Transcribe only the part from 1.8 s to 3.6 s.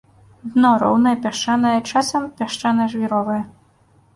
часам пясчана-жвіровае.